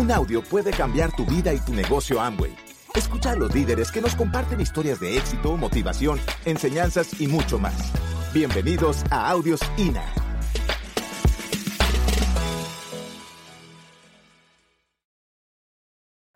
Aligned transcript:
Un 0.00 0.10
audio 0.10 0.42
puede 0.42 0.70
cambiar 0.70 1.14
tu 1.14 1.26
vida 1.26 1.52
y 1.52 1.60
tu 1.60 1.74
negocio 1.74 2.22
Amway. 2.22 2.56
Escucha 2.94 3.32
a 3.32 3.36
los 3.36 3.54
líderes 3.54 3.92
que 3.92 4.00
nos 4.00 4.16
comparten 4.16 4.58
historias 4.58 4.98
de 4.98 5.18
éxito, 5.18 5.58
motivación, 5.58 6.18
enseñanzas 6.46 7.20
y 7.20 7.26
mucho 7.26 7.58
más. 7.58 7.92
Bienvenidos 8.32 9.04
a 9.10 9.28
Audios 9.28 9.60
INA. 9.76 10.02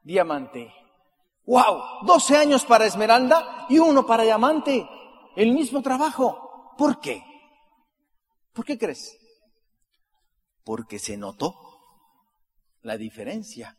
Diamante. 0.03 0.71
¡Wow! 1.47 2.05
12 2.05 2.37
años 2.37 2.67
para 2.67 2.85
Esmeralda 2.85 3.65
y 3.71 3.79
uno 3.79 4.05
para 4.05 4.25
Diamante. 4.25 4.87
El 5.37 5.53
mismo 5.53 5.81
trabajo. 5.81 6.75
¿Por 6.77 7.01
qué? 7.01 7.25
¿Por 8.53 8.67
qué 8.67 8.77
crees? 8.77 9.17
Porque 10.65 10.99
se 10.99 11.17
notó 11.17 11.64
la 12.85 12.97
diferencia. 12.97 13.77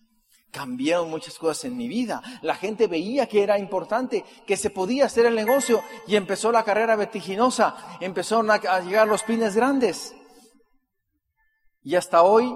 Cambiaron 0.52 1.10
muchas 1.10 1.38
cosas 1.38 1.66
en 1.66 1.78
mi 1.78 1.88
vida. 1.88 2.22
La 2.42 2.56
gente 2.56 2.88
veía 2.88 3.28
que 3.28 3.44
era 3.44 3.58
importante, 3.58 4.26
que 4.46 4.58
se 4.58 4.70
podía 4.70 5.06
hacer 5.06 5.26
el 5.26 5.36
negocio 5.36 5.82
y 6.08 6.16
empezó 6.16 6.52
la 6.52 6.64
carrera 6.64 6.96
vertiginosa. 6.96 7.98
Empezaron 8.02 8.50
a, 8.52 8.80
llegar 8.82 9.08
los 9.08 9.24
pines 9.24 9.56
grandes. 9.56 10.14
Y 11.84 11.96
hasta 11.96 12.24
hoy, 12.24 12.56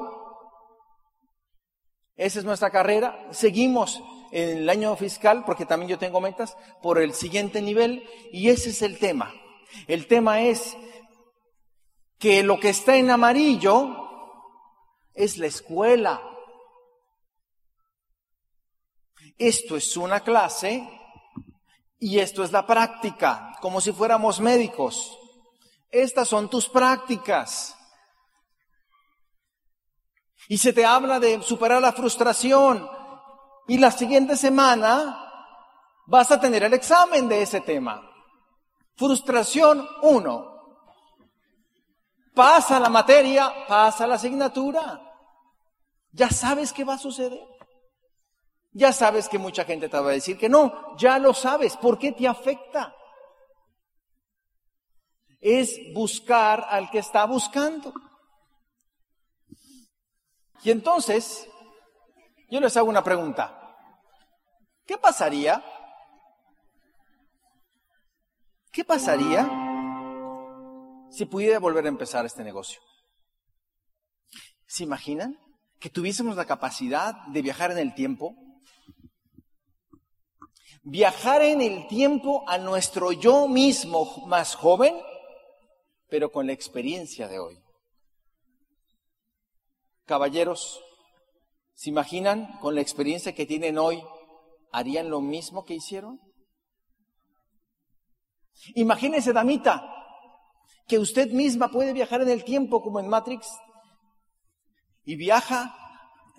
esa 2.15 2.39
es 2.39 2.45
nuestra 2.45 2.69
carrera. 2.69 3.27
Seguimos 3.31 4.01
en 4.31 4.59
el 4.59 4.69
año 4.69 4.95
fiscal, 4.95 5.43
porque 5.45 5.65
también 5.65 5.89
yo 5.89 5.99
tengo 5.99 6.21
metas, 6.21 6.55
por 6.81 6.99
el 6.99 7.13
siguiente 7.13 7.61
nivel. 7.61 8.07
Y 8.31 8.49
ese 8.49 8.69
es 8.69 8.81
el 8.81 8.97
tema. 8.97 9.33
El 9.87 10.07
tema 10.07 10.41
es 10.41 10.75
que 12.17 12.43
lo 12.43 12.59
que 12.59 12.69
está 12.69 12.95
en 12.95 13.11
amarillo 13.11 14.09
es 15.13 15.37
la 15.37 15.47
escuela. 15.47 16.21
Esto 19.39 19.77
es 19.77 19.95
una 19.95 20.19
clase 20.19 20.85
y 21.97 22.19
esto 22.19 22.43
es 22.43 22.51
la 22.51 22.67
práctica, 22.67 23.55
como 23.61 23.79
si 23.79 23.93
fuéramos 23.93 24.41
médicos. 24.41 25.17
Estas 25.89 26.27
son 26.27 26.49
tus 26.49 26.67
prácticas. 26.67 27.75
Y 30.49 30.57
se 30.57 30.73
te 30.73 30.85
habla 30.85 31.21
de 31.21 31.41
superar 31.41 31.81
la 31.81 31.93
frustración. 31.93 32.89
Y 33.67 33.77
la 33.77 33.91
siguiente 33.91 34.35
semana 34.35 35.25
vas 36.07 36.31
a 36.31 36.39
tener 36.39 36.63
el 36.63 36.73
examen 36.73 37.29
de 37.29 37.41
ese 37.41 37.61
tema. 37.61 38.01
Frustración 38.95 39.87
1. 40.01 40.49
Pasa 42.35 42.79
la 42.79 42.89
materia, 42.89 43.53
pasa 43.67 44.05
la 44.05 44.15
asignatura. 44.15 44.99
Ya 46.11 46.29
sabes 46.29 46.73
qué 46.73 46.83
va 46.83 46.95
a 46.95 46.97
suceder. 46.97 47.58
Ya 48.71 48.93
sabes 48.93 49.27
que 49.27 49.39
mucha 49.39 49.65
gente 49.65 49.89
te 49.89 49.99
va 49.99 50.09
a 50.09 50.13
decir 50.13 50.37
que 50.37 50.49
no, 50.49 50.95
ya 50.97 51.17
lo 51.17 51.33
sabes. 51.33 51.75
¿Por 51.77 51.97
qué 51.97 52.11
te 52.11 52.27
afecta? 52.27 52.95
Es 55.39 55.79
buscar 55.93 56.65
al 56.69 56.89
que 56.91 56.99
está 56.99 57.25
buscando. 57.25 57.93
Y 60.63 60.71
entonces, 60.71 61.49
yo 62.49 62.59
les 62.59 62.75
hago 62.77 62.89
una 62.89 63.03
pregunta. 63.03 63.55
¿Qué 64.85 64.97
pasaría? 64.97 65.63
¿Qué 68.71 68.83
pasaría 68.83 69.49
si 71.09 71.25
pudiera 71.25 71.59
volver 71.59 71.85
a 71.85 71.89
empezar 71.89 72.25
este 72.25 72.43
negocio? 72.43 72.81
¿Se 74.67 74.83
imaginan 74.83 75.39
que 75.79 75.89
tuviésemos 75.89 76.35
la 76.35 76.45
capacidad 76.45 77.15
de 77.27 77.41
viajar 77.41 77.71
en 77.71 77.79
el 77.79 77.95
tiempo? 77.95 78.35
Viajar 80.83 81.41
en 81.41 81.61
el 81.61 81.87
tiempo 81.87 82.43
a 82.47 82.57
nuestro 82.57 83.11
yo 83.11 83.47
mismo 83.47 84.25
más 84.27 84.55
joven, 84.55 84.95
pero 86.09 86.31
con 86.31 86.47
la 86.47 86.53
experiencia 86.53 87.27
de 87.27 87.39
hoy. 87.39 87.59
Caballeros, 90.05 90.81
¿se 91.75 91.89
imaginan 91.89 92.59
con 92.59 92.75
la 92.75 92.81
experiencia 92.81 93.33
que 93.33 93.45
tienen 93.45 93.77
hoy, 93.77 94.03
harían 94.71 95.09
lo 95.09 95.21
mismo 95.21 95.65
que 95.65 95.75
hicieron? 95.75 96.19
Imagínese, 98.75 99.33
damita, 99.33 99.95
que 100.87 100.97
usted 100.97 101.31
misma 101.31 101.69
puede 101.69 101.93
viajar 101.93 102.21
en 102.21 102.29
el 102.29 102.43
tiempo 102.43 102.81
como 102.81 102.99
en 102.99 103.07
Matrix 103.07 103.47
y 105.05 105.15
viaja, 105.15 105.75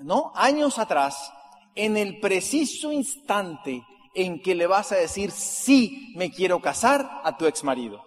¿no? 0.01 0.33
Años 0.35 0.79
atrás, 0.79 1.33
en 1.75 1.97
el 1.97 2.19
preciso 2.19 2.93
instante 2.93 3.85
en 4.15 4.43
que 4.43 4.55
le 4.55 4.67
vas 4.67 4.93
a 4.93 4.97
decir, 4.97 5.31
sí, 5.31 6.13
me 6.17 6.31
quiero 6.31 6.61
casar 6.61 7.21
a 7.25 7.37
tu 7.37 7.47
ex 7.47 7.65
marido. 7.65 8.05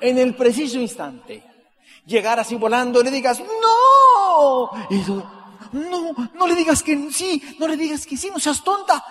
En 0.00 0.18
el 0.18 0.34
preciso 0.34 0.78
instante. 0.78 1.44
Llegar 2.06 2.38
así 2.38 2.54
volando 2.54 3.02
le 3.02 3.10
digas, 3.10 3.40
no. 3.40 4.70
Y 4.90 5.02
no, 5.72 6.14
no 6.34 6.46
le 6.46 6.54
digas 6.54 6.82
que 6.82 7.10
sí, 7.10 7.42
no 7.58 7.66
le 7.66 7.76
digas 7.76 8.06
que 8.06 8.16
sí, 8.16 8.30
no 8.30 8.38
seas 8.38 8.62
tonta. 8.62 9.04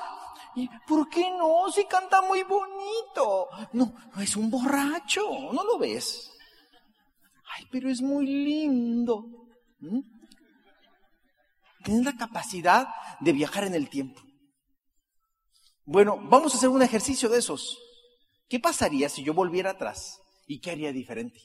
¿Y 0.55 0.67
por 0.87 1.07
qué 1.07 1.29
no? 1.37 1.71
Si 1.71 1.85
canta 1.85 2.21
muy 2.21 2.41
bonito. 2.43 3.47
No, 3.73 3.93
no 4.16 4.21
es 4.21 4.35
un 4.35 4.49
borracho, 4.49 5.21
no 5.53 5.63
lo 5.63 5.77
ves. 5.77 6.31
Ay, 7.55 7.67
pero 7.71 7.89
es 7.89 8.01
muy 8.01 8.25
lindo. 8.25 9.25
¿Mm? 9.79 9.99
Tienes 11.83 12.05
la 12.05 12.17
capacidad 12.17 12.87
de 13.19 13.33
viajar 13.33 13.66
en 13.66 13.75
el 13.75 13.87
tiempo. 13.87 14.19
Bueno, 15.89 16.19
vamos 16.21 16.53
a 16.53 16.57
hacer 16.57 16.67
un 16.67 16.81
ejercicio 16.81 17.29
de 17.29 17.39
esos. 17.39 17.79
¿Qué 18.49 18.59
pasaría 18.59 19.07
si 19.07 19.23
yo 19.23 19.33
volviera 19.33 19.69
atrás? 19.69 20.21
¿Y 20.45 20.59
qué 20.59 20.71
haría 20.71 20.91
diferente? 20.91 21.39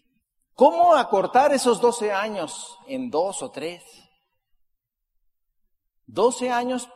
¿Cómo 0.54 0.97
acortar 0.97 1.54
esos 1.54 1.80
12 1.80 2.10
años 2.10 2.76
en 2.88 3.08
dos 3.08 3.41
o 3.41 3.53
tres? 3.53 3.84
12 6.06 6.50
años, 6.50 6.88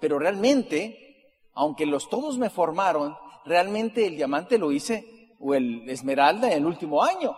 pero 0.00 0.20
realmente, 0.20 1.42
aunque 1.52 1.84
los 1.84 2.08
todos 2.08 2.38
me 2.38 2.48
formaron, 2.48 3.16
realmente 3.44 4.06
el 4.06 4.14
diamante 4.14 4.56
lo 4.56 4.70
hice, 4.70 5.34
o 5.40 5.54
el 5.54 5.90
esmeralda 5.90 6.46
en 6.52 6.58
el 6.58 6.66
último 6.66 7.02
año, 7.02 7.36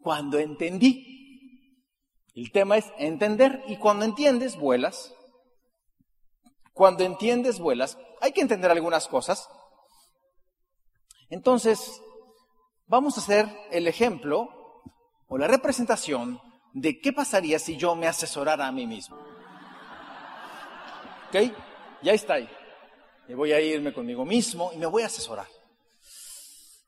cuando 0.00 0.38
entendí. 0.38 1.82
El 2.36 2.52
tema 2.52 2.76
es 2.76 2.86
entender, 2.98 3.64
y 3.66 3.78
cuando 3.78 4.04
entiendes, 4.04 4.56
vuelas. 4.56 5.12
Cuando 6.78 7.02
entiendes, 7.02 7.58
vuelas. 7.58 7.98
Hay 8.20 8.30
que 8.30 8.40
entender 8.40 8.70
algunas 8.70 9.08
cosas. 9.08 9.50
Entonces, 11.28 12.00
vamos 12.86 13.18
a 13.18 13.20
hacer 13.20 13.48
el 13.72 13.88
ejemplo 13.88 14.48
o 15.26 15.36
la 15.36 15.48
representación 15.48 16.40
de 16.72 17.00
qué 17.00 17.12
pasaría 17.12 17.58
si 17.58 17.76
yo 17.76 17.96
me 17.96 18.06
asesorara 18.06 18.68
a 18.68 18.70
mí 18.70 18.86
mismo. 18.86 19.16
¿Ok? 21.26 21.52
Ya 22.04 22.12
está 22.12 22.34
ahí. 22.34 22.48
Me 23.26 23.34
voy 23.34 23.50
a 23.50 23.60
irme 23.60 23.92
conmigo 23.92 24.24
mismo 24.24 24.70
y 24.72 24.76
me 24.76 24.86
voy 24.86 25.02
a 25.02 25.06
asesorar. 25.06 25.48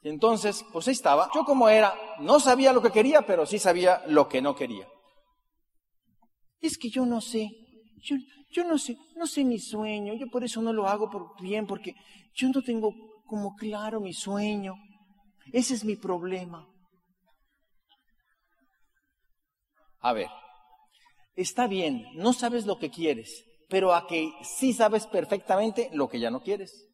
Y 0.02 0.08
entonces, 0.08 0.64
pues 0.72 0.86
ahí 0.86 0.92
estaba. 0.92 1.28
Yo 1.34 1.44
como 1.44 1.68
era, 1.68 1.92
no 2.20 2.38
sabía 2.38 2.72
lo 2.72 2.80
que 2.80 2.92
quería, 2.92 3.22
pero 3.22 3.44
sí 3.44 3.58
sabía 3.58 4.04
lo 4.06 4.28
que 4.28 4.40
no 4.40 4.54
quería. 4.54 4.86
Es 6.60 6.78
que 6.78 6.90
yo 6.90 7.04
no 7.04 7.20
sé. 7.20 7.50
Yo, 8.02 8.16
yo 8.50 8.64
no 8.64 8.78
sé, 8.78 8.96
no 9.16 9.26
sé 9.26 9.44
mi 9.44 9.58
sueño, 9.58 10.14
yo 10.14 10.26
por 10.28 10.44
eso 10.44 10.60
no 10.62 10.72
lo 10.72 10.86
hago 10.86 11.10
por 11.10 11.40
bien, 11.40 11.66
porque 11.66 11.94
yo 12.34 12.48
no 12.48 12.62
tengo 12.62 12.92
como 13.26 13.54
claro 13.54 14.00
mi 14.00 14.12
sueño. 14.12 14.74
Ese 15.52 15.74
es 15.74 15.84
mi 15.84 15.96
problema. 15.96 16.66
A 20.00 20.12
ver, 20.12 20.28
está 21.36 21.66
bien, 21.66 22.06
no 22.14 22.32
sabes 22.32 22.66
lo 22.66 22.78
que 22.78 22.91
quieres, 22.91 23.44
pero 23.68 23.94
a 23.94 24.06
que 24.06 24.32
sí 24.42 24.72
sabes 24.72 25.06
perfectamente 25.06 25.91
lo 25.92 26.08
que 26.08 26.18
ya 26.18 26.30
no 26.30 26.42
quieres. 26.42 26.86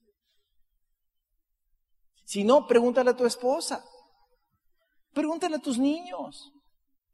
Si 2.25 2.43
no, 2.43 2.67
pregúntale 2.67 3.11
a 3.11 3.17
tu 3.17 3.25
esposa, 3.25 3.85
pregúntale 5.12 5.56
a 5.56 5.61
tus 5.61 5.79
niños. 5.79 6.52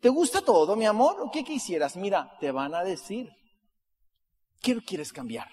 ¿Te 0.00 0.08
gusta 0.08 0.40
todo, 0.40 0.74
mi 0.74 0.86
amor? 0.86 1.20
¿O 1.20 1.30
qué 1.30 1.44
quisieras? 1.44 1.96
Mira, 1.96 2.36
te 2.40 2.50
van 2.50 2.74
a 2.74 2.82
decir. 2.82 3.30
¿Qué 4.62 4.80
quieres 4.80 5.12
cambiar? 5.12 5.48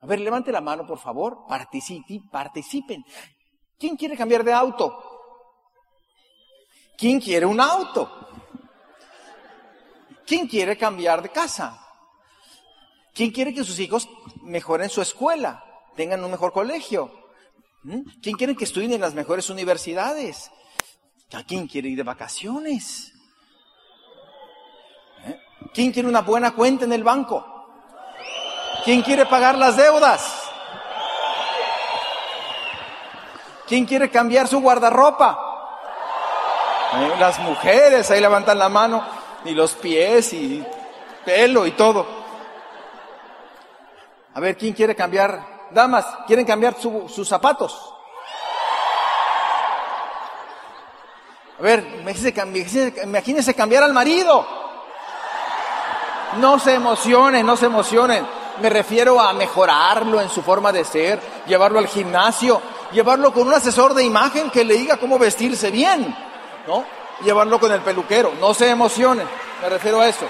A 0.00 0.06
ver, 0.06 0.18
levante 0.20 0.50
la 0.50 0.60
mano, 0.60 0.86
por 0.86 0.98
favor. 0.98 1.44
Participen, 1.46 2.28
participen. 2.30 3.04
¿Quién 3.78 3.96
quiere 3.96 4.16
cambiar 4.16 4.42
de 4.42 4.52
auto? 4.52 5.12
¿Quién 6.96 7.20
quiere 7.20 7.46
un 7.46 7.60
auto? 7.60 8.10
¿Quién 10.26 10.48
quiere 10.48 10.76
cambiar 10.76 11.22
de 11.22 11.28
casa? 11.28 11.78
¿Quién 13.14 13.30
quiere 13.30 13.52
que 13.52 13.64
sus 13.64 13.78
hijos 13.78 14.08
mejoren 14.40 14.88
su 14.88 15.02
escuela, 15.02 15.62
tengan 15.94 16.24
un 16.24 16.30
mejor 16.30 16.52
colegio? 16.52 17.12
¿Mm? 17.82 18.00
¿Quién 18.22 18.36
quiere 18.36 18.56
que 18.56 18.64
estudien 18.64 18.94
en 18.94 19.00
las 19.00 19.14
mejores 19.14 19.50
universidades? 19.50 20.50
¿A 21.32 21.44
quién 21.44 21.66
quiere 21.66 21.90
ir 21.90 21.96
de 21.96 22.04
vacaciones? 22.04 23.11
¿Quién 25.74 25.90
quiere 25.92 26.08
una 26.08 26.20
buena 26.20 26.52
cuenta 26.52 26.84
en 26.84 26.92
el 26.92 27.02
banco? 27.02 27.46
¿Quién 28.84 29.02
quiere 29.02 29.26
pagar 29.26 29.56
las 29.56 29.76
deudas? 29.76 30.42
¿Quién 33.66 33.86
quiere 33.86 34.10
cambiar 34.10 34.48
su 34.48 34.60
guardarropa? 34.60 35.48
Las 37.18 37.38
mujeres 37.38 38.10
ahí 38.10 38.20
levantan 38.20 38.58
la 38.58 38.68
mano 38.68 39.02
y 39.46 39.52
los 39.52 39.72
pies 39.74 40.32
y 40.34 40.64
pelo 41.24 41.64
y 41.66 41.70
todo. 41.72 42.06
A 44.34 44.40
ver, 44.40 44.58
¿quién 44.58 44.74
quiere 44.74 44.94
cambiar? 44.94 45.68
Damas, 45.70 46.04
¿quieren 46.26 46.44
cambiar 46.44 46.74
su- 46.78 47.08
sus 47.08 47.26
zapatos? 47.26 47.94
A 51.58 51.62
ver, 51.62 51.80
imagínese- 52.02 53.02
imagínese 53.04 53.54
cambiar 53.54 53.84
al 53.84 53.92
marido. 53.94 54.44
No 56.38 56.58
se 56.58 56.74
emocionen, 56.74 57.44
no 57.46 57.56
se 57.56 57.66
emocionen. 57.66 58.26
Me 58.60 58.68
refiero 58.68 59.20
a 59.20 59.32
mejorarlo 59.32 60.20
en 60.20 60.28
su 60.28 60.42
forma 60.42 60.72
de 60.72 60.84
ser, 60.84 61.20
llevarlo 61.46 61.78
al 61.78 61.88
gimnasio, 61.88 62.60
llevarlo 62.92 63.32
con 63.32 63.48
un 63.48 63.54
asesor 63.54 63.94
de 63.94 64.04
imagen 64.04 64.50
que 64.50 64.64
le 64.64 64.74
diga 64.74 64.98
cómo 64.98 65.18
vestirse 65.18 65.70
bien, 65.70 66.14
¿no? 66.66 66.84
Llevarlo 67.24 67.58
con 67.58 67.72
el 67.72 67.80
peluquero. 67.80 68.32
No 68.40 68.54
se 68.54 68.68
emocionen, 68.68 69.26
me 69.62 69.68
refiero 69.68 70.00
a 70.00 70.08
eso. 70.08 70.26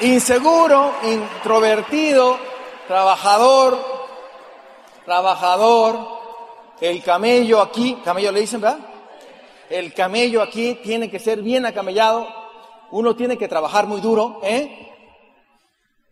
Inseguro, 0.00 0.94
introvertido, 1.02 2.38
trabajador, 2.86 3.78
trabajador, 5.04 6.16
el 6.80 7.02
camello 7.02 7.62
aquí, 7.62 7.98
camello 8.04 8.32
le 8.32 8.40
dicen, 8.40 8.60
¿verdad? 8.60 8.78
El 9.70 9.94
camello 9.94 10.42
aquí 10.42 10.74
tiene 10.82 11.10
que 11.10 11.18
ser 11.18 11.42
bien 11.42 11.66
acamellado, 11.66 12.28
uno 12.90 13.16
tiene 13.16 13.36
que 13.36 13.48
trabajar 13.48 13.86
muy 13.86 14.00
duro, 14.00 14.40
¿eh? 14.42 14.92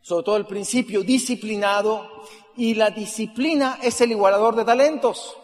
Sobre 0.00 0.24
todo 0.24 0.36
el 0.36 0.46
principio, 0.46 1.02
disciplinado, 1.02 2.08
y 2.56 2.74
la 2.74 2.90
disciplina 2.90 3.78
es 3.82 4.00
el 4.00 4.12
igualador 4.12 4.54
de 4.56 4.64
talentos. 4.64 5.36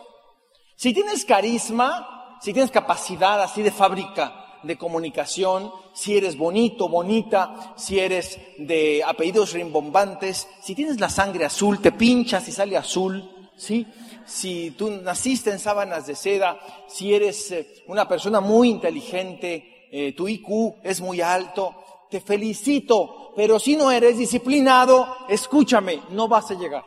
Si 0.77 0.95
tienes 0.95 1.25
carisma, 1.25 2.39
si 2.41 2.53
tienes 2.53 2.71
capacidad 2.71 3.43
así 3.43 3.63
de 3.63 3.71
fábrica 3.71 4.59
de 4.63 4.77
comunicación, 4.77 5.73
si 5.95 6.17
eres 6.17 6.37
bonito, 6.37 6.89
bonita, 6.89 7.75
si 7.77 7.99
eres 7.99 8.39
de 8.59 9.03
apellidos 9.05 9.53
rimbombantes, 9.53 10.49
si 10.63 10.75
tienes 10.75 11.01
la 11.01 11.09
sangre 11.09 11.47
azul, 11.47 11.81
te 11.81 11.93
pinchas 11.93 12.47
y 12.49 12.53
sale 12.53 12.77
azul, 12.77 13.51
¿sí? 13.57 13.87
Si 14.27 14.73
tú 14.73 14.91
naciste 14.91 15.51
en 15.51 15.59
sábanas 15.59 16.07
de 16.07 16.15
seda, 16.15 16.61
si 16.89 17.15
eres 17.15 17.51
eh, 17.51 17.83
una 17.89 18.07
persona 18.07 18.41
muy 18.41 18.69
inteligente, 18.69 19.80
eh, 19.91 20.15
tu 20.15 20.29
IQ 20.29 20.81
es 20.85 21.01
muy 21.01 21.21
alto, 21.21 21.75
te 22.11 22.21
felicito, 22.21 23.33
pero 23.35 23.59
si 23.59 23.77
no 23.77 23.91
eres 23.91 24.19
disciplinado, 24.19 25.07
escúchame, 25.29 26.03
no 26.11 26.29
vas 26.29 26.51
a 26.51 26.55
llegar. 26.55 26.85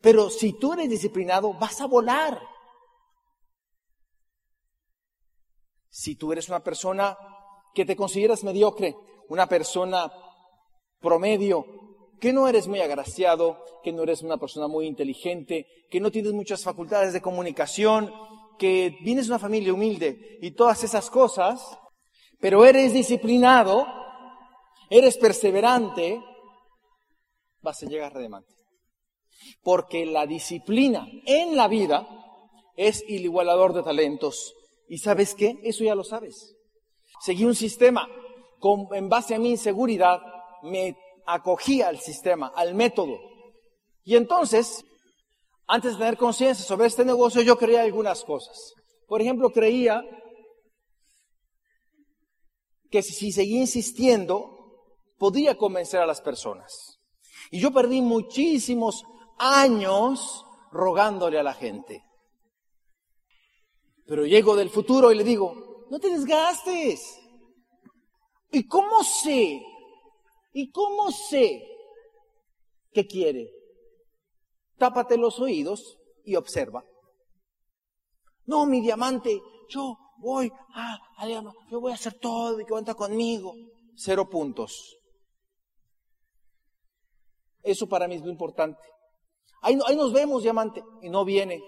Pero 0.00 0.30
si 0.30 0.54
tú 0.54 0.72
eres 0.72 0.90
disciplinado, 0.90 1.54
vas 1.54 1.80
a 1.80 1.86
volar. 1.86 2.40
Si 5.88 6.16
tú 6.16 6.32
eres 6.32 6.48
una 6.48 6.60
persona 6.60 7.16
que 7.74 7.84
te 7.84 7.94
consideras 7.94 8.42
mediocre, 8.42 8.96
una 9.28 9.46
persona 9.46 10.12
promedio, 11.00 11.66
que 12.20 12.32
no 12.32 12.48
eres 12.48 12.66
muy 12.66 12.80
agraciado, 12.80 13.62
que 13.82 13.92
no 13.92 14.02
eres 14.04 14.22
una 14.22 14.38
persona 14.38 14.68
muy 14.68 14.86
inteligente, 14.86 15.66
que 15.90 16.00
no 16.00 16.10
tienes 16.10 16.32
muchas 16.32 16.62
facultades 16.62 17.12
de 17.12 17.20
comunicación, 17.20 18.12
que 18.62 18.96
vienes 19.00 19.26
de 19.26 19.32
una 19.32 19.40
familia 19.40 19.74
humilde 19.74 20.38
y 20.40 20.52
todas 20.52 20.84
esas 20.84 21.10
cosas, 21.10 21.76
pero 22.38 22.64
eres 22.64 22.92
disciplinado, 22.92 23.84
eres 24.88 25.18
perseverante, 25.18 26.22
vas 27.60 27.82
a 27.82 27.86
llegar 27.86 28.14
redemante. 28.14 28.54
Porque 29.64 30.06
la 30.06 30.26
disciplina 30.26 31.08
en 31.26 31.56
la 31.56 31.66
vida 31.66 32.06
es 32.76 33.02
el 33.08 33.24
igualador 33.24 33.72
de 33.72 33.82
talentos. 33.82 34.54
¿Y 34.86 34.98
sabes 34.98 35.34
qué? 35.34 35.58
Eso 35.64 35.82
ya 35.82 35.96
lo 35.96 36.04
sabes. 36.04 36.54
Seguí 37.20 37.44
un 37.44 37.56
sistema. 37.56 38.08
Con, 38.60 38.86
en 38.92 39.08
base 39.08 39.34
a 39.34 39.40
mi 39.40 39.50
inseguridad, 39.50 40.20
me 40.62 40.96
acogí 41.26 41.82
al 41.82 41.98
sistema, 41.98 42.52
al 42.54 42.76
método. 42.76 43.18
Y 44.04 44.14
entonces, 44.14 44.84
antes 45.72 45.92
de 45.92 46.00
tener 46.00 46.18
conciencia 46.18 46.66
sobre 46.66 46.86
este 46.86 47.02
negocio, 47.02 47.40
yo 47.40 47.56
creía 47.56 47.80
algunas 47.80 48.24
cosas. 48.24 48.74
Por 49.06 49.22
ejemplo, 49.22 49.48
creía 49.48 50.02
que 52.90 53.02
si 53.02 53.32
seguía 53.32 53.60
insistiendo, 53.60 54.50
podía 55.16 55.56
convencer 55.56 56.00
a 56.00 56.06
las 56.06 56.20
personas. 56.20 56.98
Y 57.50 57.58
yo 57.58 57.72
perdí 57.72 58.02
muchísimos 58.02 59.02
años 59.38 60.44
rogándole 60.72 61.38
a 61.38 61.42
la 61.42 61.54
gente. 61.54 62.04
Pero 64.04 64.26
llego 64.26 64.54
del 64.54 64.68
futuro 64.68 65.10
y 65.10 65.16
le 65.16 65.24
digo, 65.24 65.86
no 65.88 65.98
te 65.98 66.10
desgastes. 66.10 67.18
¿Y 68.50 68.68
cómo 68.68 69.02
sé? 69.02 69.62
¿Y 70.52 70.70
cómo 70.70 71.10
sé 71.10 71.66
qué 72.92 73.06
quiere? 73.06 73.61
Tápate 74.82 75.16
los 75.16 75.38
oídos 75.38 75.96
y 76.24 76.34
observa. 76.34 76.84
No, 78.46 78.66
mi 78.66 78.80
diamante, 78.80 79.40
yo 79.68 79.96
voy 80.18 80.50
a, 80.74 80.98
a 81.18 81.28
yo 81.70 81.80
voy 81.80 81.92
a 81.92 81.94
hacer 81.94 82.14
todo 82.18 82.58
y 82.58 82.64
que 82.64 82.70
cuenta 82.72 82.92
conmigo. 82.96 83.54
Cero 83.94 84.28
puntos. 84.28 84.98
Eso 87.62 87.86
para 87.86 88.08
mí 88.08 88.16
es 88.16 88.22
lo 88.22 88.30
importante. 88.30 88.82
Ahí, 89.60 89.78
ahí 89.86 89.94
nos 89.94 90.12
vemos, 90.12 90.42
diamante, 90.42 90.82
y 91.00 91.10
no 91.10 91.24
viene. 91.24 91.62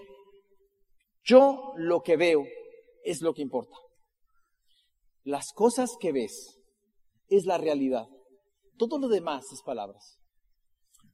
Yo 1.23 1.71
lo 1.77 2.01
que 2.01 2.17
veo 2.17 2.43
es 3.05 3.21
lo 3.21 3.33
que 3.33 3.43
importa. 3.43 3.77
Las 5.23 5.53
cosas 5.53 5.95
que 6.01 6.11
ves 6.11 6.59
es 7.29 7.45
la 7.45 7.57
realidad. 7.57 8.09
Todo 8.77 8.99
lo 8.99 9.07
demás 9.07 9.45
es 9.53 9.61
palabras. 9.63 10.19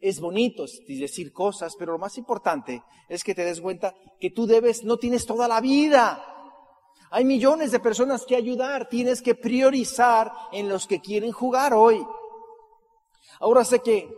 Es 0.02 0.20
bonito 0.20 0.66
decir 0.88 1.32
cosas, 1.32 1.76
pero 1.78 1.94
lo 1.94 2.00
más 2.00 2.18
importante 2.18 2.84
es 3.08 3.24
que 3.24 3.36
te 3.36 3.46
des 3.46 3.62
cuenta 3.62 3.96
que 4.20 4.32
tú 4.32 4.48
debes, 4.48 4.84
no 4.84 4.98
tienes 4.98 5.28
toda 5.28 5.48
la 5.48 5.62
vida. 5.62 6.26
Hay 7.12 7.24
millones 7.24 7.72
de 7.72 7.80
personas 7.80 8.26
que 8.26 8.36
ayudar, 8.36 8.90
tienes 8.90 9.22
que 9.22 9.36
priorizar 9.36 10.32
en 10.52 10.68
los 10.68 10.88
que 10.88 11.02
quieren 11.02 11.32
jugar 11.32 11.74
hoy. 11.76 12.04
Ahora 13.40 13.64
sé 13.64 13.80
que 13.80 14.10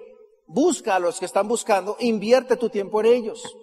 busca 0.48 0.96
a 0.96 1.00
los 1.00 1.20
que 1.20 1.26
están 1.26 1.48
buscando, 1.48 1.98
invierte 2.00 2.56
tu 2.56 2.70
tiempo 2.70 3.02
en 3.02 3.08
ellos. 3.08 3.58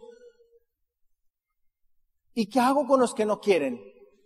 ¿Y 2.35 2.51
qué 2.51 2.61
hago 2.61 2.87
con 2.87 3.01
los 3.01 3.15
que 3.15 3.25
no 3.25 3.41
quieren? 3.41 3.81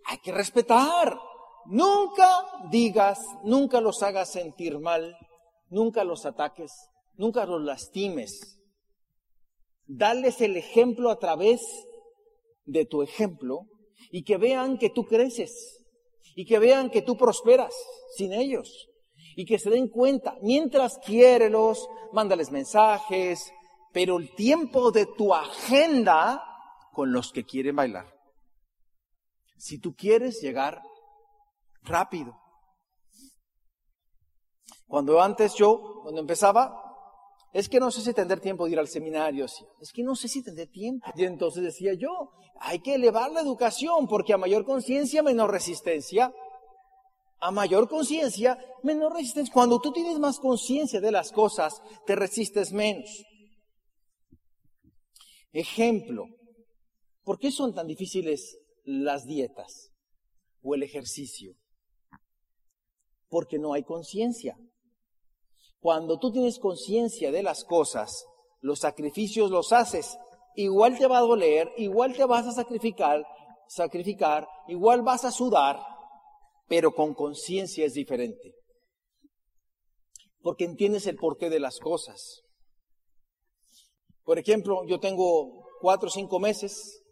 Hay 0.05 0.17
que 0.17 0.31
respetar. 0.31 1.17
Nunca 1.65 2.45
digas, 2.69 3.19
nunca 3.43 3.79
los 3.79 4.03
hagas 4.03 4.31
sentir 4.31 4.79
mal, 4.79 5.17
nunca 5.69 6.03
los 6.03 6.25
ataques, 6.25 6.71
nunca 7.17 7.45
los 7.45 7.61
lastimes. 7.61 8.59
Dales 9.85 10.41
el 10.41 10.57
ejemplo 10.57 11.09
a 11.09 11.19
través 11.19 11.61
de 12.65 12.85
tu 12.85 13.01
ejemplo 13.01 13.67
y 14.11 14.23
que 14.23 14.37
vean 14.37 14.77
que 14.77 14.89
tú 14.89 15.05
creces 15.05 15.83
y 16.35 16.45
que 16.45 16.59
vean 16.59 16.89
que 16.89 17.01
tú 17.01 17.17
prosperas 17.17 17.73
sin 18.15 18.33
ellos 18.33 18.89
y 19.35 19.45
que 19.45 19.59
se 19.59 19.69
den 19.69 19.87
cuenta. 19.89 20.37
Mientras 20.41 20.97
quiérelos, 20.99 21.87
mándales 22.11 22.51
mensajes, 22.51 23.51
pero 23.93 24.17
el 24.17 24.33
tiempo 24.35 24.91
de 24.91 25.05
tu 25.05 25.33
agenda 25.33 26.43
con 26.91 27.11
los 27.11 27.31
que 27.31 27.43
quieren 27.43 27.75
bailar. 27.75 28.13
Si 29.57 29.79
tú 29.79 29.95
quieres 29.95 30.41
llegar 30.41 30.81
rápido. 31.83 32.37
Cuando 34.87 35.21
antes 35.21 35.55
yo, 35.55 36.01
cuando 36.03 36.21
empezaba, 36.21 36.84
es 37.55 37.69
que 37.69 37.79
no 37.79 37.89
sé 37.89 38.01
si 38.01 38.13
tendré 38.13 38.41
tiempo 38.41 38.65
de 38.65 38.73
ir 38.73 38.79
al 38.79 38.89
seminario, 38.89 39.45
es 39.45 39.93
que 39.93 40.03
no 40.03 40.13
sé 40.13 40.27
si 40.27 40.43
tendré 40.43 40.67
tiempo. 40.67 41.09
Y 41.15 41.23
entonces 41.23 41.63
decía 41.63 41.93
yo, 41.93 42.31
hay 42.59 42.79
que 42.79 42.95
elevar 42.95 43.31
la 43.31 43.39
educación 43.39 44.09
porque 44.09 44.33
a 44.33 44.37
mayor 44.37 44.65
conciencia, 44.65 45.23
menor 45.23 45.51
resistencia. 45.51 46.33
A 47.39 47.51
mayor 47.51 47.87
conciencia, 47.87 48.59
menor 48.83 49.13
resistencia. 49.13 49.53
Cuando 49.53 49.79
tú 49.79 49.93
tienes 49.93 50.19
más 50.19 50.37
conciencia 50.37 50.99
de 50.99 51.13
las 51.13 51.31
cosas, 51.31 51.81
te 52.05 52.17
resistes 52.17 52.73
menos. 52.73 53.23
Ejemplo, 55.53 56.25
¿por 57.23 57.39
qué 57.39 57.51
son 57.51 57.73
tan 57.73 57.87
difíciles 57.87 58.57
las 58.83 59.25
dietas 59.25 59.93
o 60.61 60.75
el 60.75 60.83
ejercicio? 60.83 61.53
Porque 63.29 63.57
no 63.59 63.71
hay 63.71 63.83
conciencia. 63.83 64.57
Cuando 65.85 66.17
tú 66.17 66.31
tienes 66.31 66.57
conciencia 66.57 67.31
de 67.31 67.43
las 67.43 67.63
cosas, 67.63 68.25
los 68.59 68.79
sacrificios 68.79 69.51
los 69.51 69.71
haces. 69.71 70.17
Igual 70.55 70.97
te 70.97 71.05
va 71.05 71.19
a 71.19 71.21
doler, 71.21 71.71
igual 71.77 72.15
te 72.15 72.25
vas 72.25 72.47
a 72.47 72.53
sacrificar, 72.53 73.23
sacrificar, 73.67 74.47
igual 74.67 75.03
vas 75.03 75.25
a 75.25 75.31
sudar, 75.31 75.79
pero 76.67 76.95
con 76.95 77.13
conciencia 77.13 77.85
es 77.85 77.93
diferente. 77.93 78.55
Porque 80.41 80.63
entiendes 80.65 81.05
el 81.05 81.17
porqué 81.17 81.51
de 81.51 81.59
las 81.59 81.77
cosas. 81.77 82.41
Por 84.23 84.39
ejemplo, 84.39 84.87
yo 84.87 84.99
tengo 84.99 85.67
cuatro 85.81 86.07
o 86.07 86.11
cinco 86.11 86.39
meses 86.39 87.03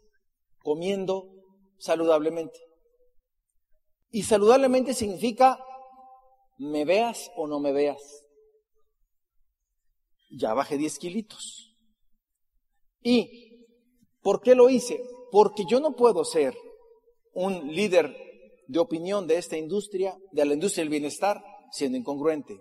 comiendo 0.64 1.28
saludablemente. 1.78 2.58
Y 4.10 4.24
saludablemente 4.24 4.94
significa 4.94 5.64
me 6.58 6.84
veas 6.84 7.30
o 7.36 7.46
no 7.46 7.60
me 7.60 7.70
veas. 7.70 8.23
Ya 10.30 10.54
bajé 10.54 10.76
10 10.76 10.98
kilitos. 10.98 11.74
¿Y 13.02 13.66
por 14.22 14.40
qué 14.40 14.54
lo 14.54 14.70
hice? 14.70 15.00
Porque 15.30 15.64
yo 15.68 15.80
no 15.80 15.94
puedo 15.94 16.24
ser 16.24 16.56
un 17.34 17.74
líder 17.74 18.16
de 18.66 18.78
opinión 18.78 19.26
de 19.26 19.36
esta 19.36 19.56
industria, 19.56 20.16
de 20.32 20.44
la 20.44 20.54
industria 20.54 20.82
del 20.82 20.90
bienestar, 20.90 21.42
siendo 21.70 21.98
incongruente. 21.98 22.58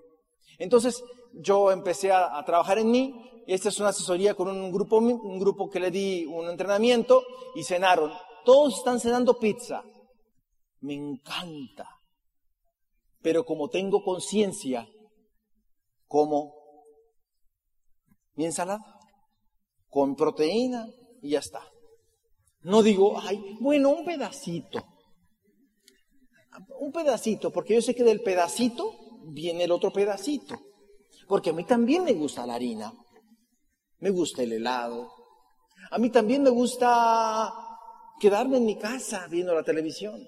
Entonces 0.58 1.04
yo 1.34 1.72
empecé 1.72 2.12
a, 2.12 2.38
a 2.38 2.44
trabajar 2.44 2.80
en 2.80 2.92
mí. 2.92 3.14
Esta 3.48 3.70
es 3.70 3.80
una 3.80 3.90
asesoría 3.90 4.36
con 4.36 4.48
un 4.48 4.72
grupo, 4.72 4.98
un 4.98 5.40
grupo 5.40 5.70
que 5.70 5.80
le 5.80 5.92
di 5.92 6.26
un 6.26 6.50
entrenamiento 6.50 7.24
y 7.56 7.64
cenaron. 7.64 8.12
Todos 8.46 8.78
están 8.78 9.00
cenando 9.00 9.40
pizza. 9.40 9.84
Me 10.82 10.94
encanta. 10.94 11.88
Pero 13.22 13.46
como 13.46 13.70
tengo 13.70 14.04
conciencia, 14.04 14.88
como 16.08 16.63
mi 18.36 18.46
ensalada 18.46 19.00
con 19.90 20.16
proteína 20.16 20.88
y 21.22 21.32
ya 21.32 21.40
está. 21.40 21.62
No 22.62 22.82
digo, 22.82 23.20
ay, 23.20 23.58
bueno, 23.60 23.90
un 23.90 24.06
pedacito. 24.06 24.84
Un 26.80 26.92
pedacito, 26.92 27.52
porque 27.52 27.76
yo 27.76 27.82
sé 27.82 27.94
que 27.94 28.04
del 28.04 28.22
pedacito 28.22 28.92
viene 29.26 29.66
el 29.66 29.72
otro 29.72 29.92
pedacito. 29.92 30.56
Porque 31.28 31.52
a 31.52 31.54
mí 31.54 31.64
también 31.64 32.04
me 32.04 32.14
gusta 32.14 32.46
la 32.46 32.56
harina, 32.56 32.94
me 34.00 34.10
gusta 34.10 34.44
el 34.44 34.54
helado, 34.54 35.12
a 35.92 35.98
mí 35.98 36.10
también 36.10 36.44
me 36.44 36.50
gusta 36.50 37.54
quedarme 38.20 38.58
en 38.58 38.66
mi 38.66 38.78
casa 38.78 39.28
viendo 39.30 39.54
la 39.54 39.64
televisión, 39.64 40.22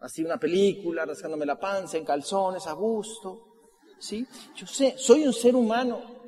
así 0.00 0.22
una 0.24 0.38
película, 0.38 1.04
rascándome 1.04 1.46
la 1.46 1.58
panza 1.58 1.98
en 1.98 2.04
calzones 2.04 2.66
a 2.66 2.72
gusto. 2.72 3.46
¿Sí? 3.98 4.26
Yo 4.56 4.66
sé, 4.66 4.94
soy 4.96 5.26
un 5.26 5.32
ser 5.32 5.54
humano, 5.54 6.19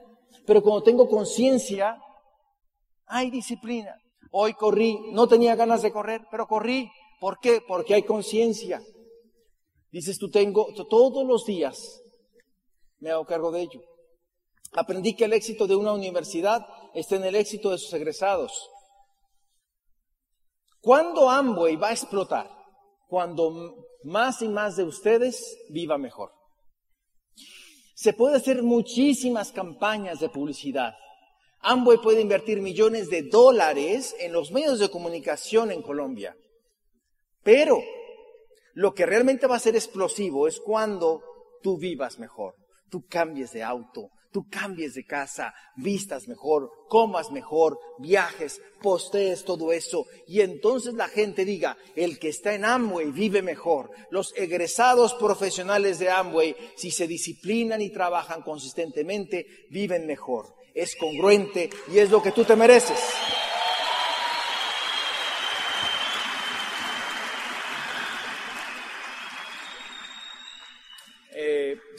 pero 0.46 0.62
cuando 0.62 0.82
tengo 0.82 1.08
conciencia, 1.08 2.00
hay 3.06 3.30
disciplina. 3.30 3.94
Hoy 4.30 4.54
corrí, 4.54 4.98
no 5.12 5.28
tenía 5.28 5.54
ganas 5.54 5.82
de 5.82 5.92
correr, 5.92 6.22
pero 6.30 6.46
corrí. 6.46 6.90
¿Por 7.20 7.38
qué? 7.38 7.60
Porque 7.66 7.94
hay 7.94 8.02
conciencia. 8.02 8.82
Dices, 9.90 10.18
tú 10.18 10.30
tengo, 10.30 10.72
todos 10.88 11.26
los 11.26 11.44
días 11.44 12.02
me 12.98 13.10
hago 13.10 13.26
cargo 13.26 13.52
de 13.52 13.62
ello. 13.62 13.80
Aprendí 14.72 15.14
que 15.14 15.26
el 15.26 15.34
éxito 15.34 15.66
de 15.66 15.76
una 15.76 15.92
universidad 15.92 16.66
está 16.94 17.16
en 17.16 17.24
el 17.24 17.34
éxito 17.34 17.70
de 17.70 17.78
sus 17.78 17.92
egresados. 17.92 18.70
¿Cuándo 20.80 21.28
Amway 21.28 21.76
va 21.76 21.88
a 21.88 21.92
explotar? 21.92 22.50
Cuando 23.06 23.86
más 24.04 24.40
y 24.40 24.48
más 24.48 24.76
de 24.76 24.84
ustedes 24.84 25.58
viva 25.68 25.98
mejor. 25.98 26.32
Se 28.02 28.12
puede 28.12 28.34
hacer 28.34 28.64
muchísimas 28.64 29.52
campañas 29.52 30.18
de 30.18 30.28
publicidad. 30.28 30.96
Amway 31.60 31.98
puede 31.98 32.20
invertir 32.20 32.60
millones 32.60 33.08
de 33.08 33.22
dólares 33.22 34.16
en 34.18 34.32
los 34.32 34.50
medios 34.50 34.80
de 34.80 34.90
comunicación 34.90 35.70
en 35.70 35.82
Colombia. 35.82 36.36
Pero 37.44 37.80
lo 38.74 38.92
que 38.92 39.06
realmente 39.06 39.46
va 39.46 39.54
a 39.54 39.60
ser 39.60 39.76
explosivo 39.76 40.48
es 40.48 40.58
cuando 40.58 41.22
tú 41.62 41.78
vivas 41.78 42.18
mejor, 42.18 42.56
tú 42.90 43.06
cambies 43.08 43.52
de 43.52 43.62
auto, 43.62 44.10
tú 44.32 44.48
cambies 44.50 44.94
de 44.94 45.04
casa, 45.04 45.54
vistas 45.76 46.26
mejor, 46.26 46.70
comas 46.88 47.30
mejor, 47.30 47.78
viajes, 47.98 48.60
postees 48.80 49.44
todo 49.44 49.72
eso. 49.72 50.06
Y 50.26 50.40
entonces 50.40 50.94
la 50.94 51.08
gente 51.08 51.44
diga, 51.44 51.76
el 51.94 52.18
que 52.18 52.28
está 52.28 52.54
en 52.54 52.64
Amway 52.64 53.12
vive 53.12 53.42
mejor. 53.42 53.90
Los 54.10 54.34
egresados 54.36 55.14
profesionales 55.14 55.98
de 55.98 56.10
Amway, 56.10 56.56
si 56.76 56.90
se 56.90 57.06
disciplinan 57.06 57.80
y 57.80 57.90
trabajan 57.90 58.42
consistentemente, 58.42 59.46
viven 59.70 60.06
mejor. 60.06 60.54
Es 60.74 60.96
congruente 60.96 61.68
y 61.92 61.98
es 61.98 62.10
lo 62.10 62.22
que 62.22 62.32
tú 62.32 62.44
te 62.44 62.56
mereces. 62.56 62.98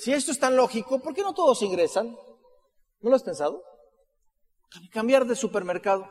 Si 0.04 0.12
esto 0.12 0.32
es 0.32 0.40
tan 0.40 0.58
lógico, 0.58 1.00
¿por 1.00 1.14
qué 1.14 1.22
no 1.22 1.34
todos 1.34 1.62
ingresan? 1.62 2.14
¿No 3.00 3.10
lo 3.10 3.16
has 3.16 3.24
pensado? 3.24 3.64
Cambiar 4.92 5.26
de 5.26 5.36
supermercado. 5.36 6.10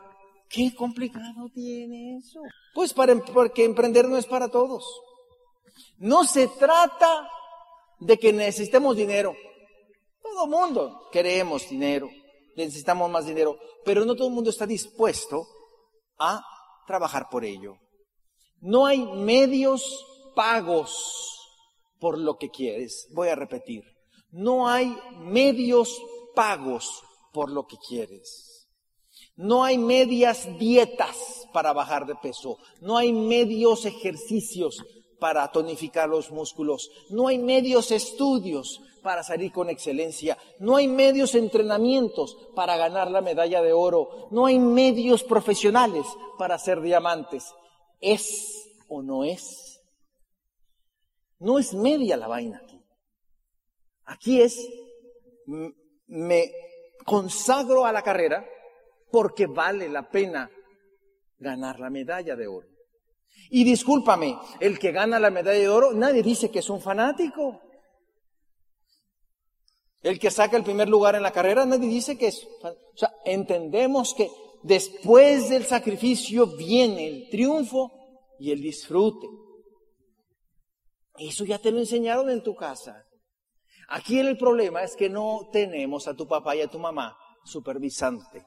¿Qué 0.49 0.73
complicado 0.75 1.47
tiene 1.53 2.17
eso? 2.17 2.39
Pues 2.73 2.91
para, 2.93 3.15
porque 3.15 3.63
emprender 3.63 4.07
no 4.07 4.17
es 4.17 4.25
para 4.25 4.49
todos. 4.49 4.83
No 5.97 6.23
se 6.23 6.47
trata 6.47 7.29
de 7.99 8.17
que 8.17 8.33
necesitemos 8.33 8.95
dinero. 8.95 9.35
Todo 10.21 10.47
mundo 10.47 11.09
queremos 11.11 11.69
dinero, 11.69 12.09
necesitamos 12.55 13.11
más 13.11 13.25
dinero, 13.27 13.59
pero 13.85 14.05
no 14.05 14.15
todo 14.15 14.27
el 14.29 14.33
mundo 14.33 14.49
está 14.49 14.65
dispuesto 14.65 15.45
a 16.17 16.41
trabajar 16.87 17.27
por 17.29 17.45
ello. 17.45 17.75
No 18.59 18.87
hay 18.87 19.05
medios 19.05 19.83
pagos 20.35 21.42
por 22.03 22.17
lo 22.17 22.37
que 22.37 22.49
quieres. 22.49 23.07
Voy 23.11 23.29
a 23.29 23.35
repetir, 23.35 23.85
no 24.29 24.67
hay 24.67 24.93
medios 25.21 26.01
pagos 26.35 27.01
por 27.31 27.49
lo 27.49 27.65
que 27.65 27.77
quieres. 27.77 28.67
No 29.37 29.63
hay 29.63 29.77
medias 29.77 30.49
dietas 30.59 31.47
para 31.53 31.71
bajar 31.71 32.05
de 32.05 32.15
peso. 32.15 32.57
No 32.81 32.97
hay 32.97 33.13
medios 33.13 33.85
ejercicios 33.85 34.83
para 35.17 35.49
tonificar 35.49 36.09
los 36.09 36.29
músculos. 36.29 36.91
No 37.09 37.29
hay 37.29 37.37
medios 37.37 37.89
estudios 37.91 38.81
para 39.01 39.23
salir 39.23 39.53
con 39.53 39.69
excelencia. 39.69 40.37
No 40.59 40.75
hay 40.75 40.89
medios 40.89 41.35
entrenamientos 41.35 42.35
para 42.53 42.75
ganar 42.75 43.09
la 43.11 43.21
medalla 43.21 43.61
de 43.61 43.71
oro. 43.71 44.27
No 44.29 44.47
hay 44.47 44.59
medios 44.59 45.23
profesionales 45.23 46.05
para 46.37 46.59
ser 46.59 46.81
diamantes. 46.81 47.55
¿Es 48.01 48.69
o 48.89 49.01
no 49.01 49.23
es? 49.23 49.72
No 51.43 51.59
es 51.59 51.73
media 51.73 52.15
la 52.15 52.27
vaina 52.27 52.61
aquí. 52.63 52.81
Aquí 54.05 54.41
es, 54.41 54.57
me 56.07 56.51
consagro 57.05 57.85
a 57.85 57.91
la 57.91 58.01
carrera 58.01 58.45
porque 59.11 59.47
vale 59.47 59.89
la 59.89 60.09
pena 60.09 60.49
ganar 61.37 61.81
la 61.81 61.89
medalla 61.89 62.37
de 62.37 62.47
oro. 62.47 62.67
Y 63.49 63.65
discúlpame, 63.65 64.37
el 64.61 64.79
que 64.79 64.93
gana 64.93 65.19
la 65.19 65.29
medalla 65.29 65.59
de 65.59 65.67
oro, 65.67 65.91
nadie 65.91 66.23
dice 66.23 66.49
que 66.49 66.59
es 66.59 66.69
un 66.69 66.81
fanático. 66.81 67.59
El 70.01 70.19
que 70.19 70.31
saca 70.31 70.55
el 70.55 70.63
primer 70.63 70.87
lugar 70.87 71.15
en 71.15 71.23
la 71.23 71.31
carrera, 71.31 71.65
nadie 71.65 71.89
dice 71.89 72.17
que 72.17 72.27
es... 72.27 72.47
O 72.63 72.97
sea, 72.97 73.13
entendemos 73.25 74.13
que 74.13 74.31
después 74.63 75.49
del 75.49 75.65
sacrificio 75.65 76.47
viene 76.55 77.05
el 77.07 77.29
triunfo 77.29 77.91
y 78.39 78.51
el 78.51 78.61
disfrute. 78.61 79.27
Eso 81.17 81.45
ya 81.45 81.59
te 81.59 81.71
lo 81.71 81.79
enseñaron 81.79 82.29
en 82.29 82.41
tu 82.41 82.55
casa. 82.55 83.05
Aquí 83.89 84.19
el 84.19 84.37
problema 84.37 84.83
es 84.83 84.95
que 84.95 85.09
no 85.09 85.49
tenemos 85.51 86.07
a 86.07 86.15
tu 86.15 86.27
papá 86.27 86.55
y 86.55 86.61
a 86.61 86.67
tu 86.67 86.79
mamá 86.79 87.17
supervisante. 87.43 88.45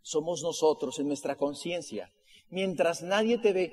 Somos 0.00 0.42
nosotros 0.42 0.98
en 0.98 1.08
nuestra 1.08 1.36
conciencia. 1.36 2.10
Mientras 2.50 3.02
nadie 3.02 3.38
te 3.38 3.52
ve, 3.52 3.72